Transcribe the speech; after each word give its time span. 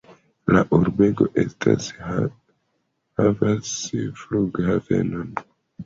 La 0.53 0.61
urbego 0.77 1.27
estas 1.43 1.91
havas 2.01 3.79
flughavenon. 4.25 5.35